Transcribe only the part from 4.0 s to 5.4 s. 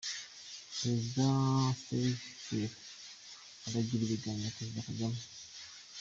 ibiganiro na Perezida Kagame.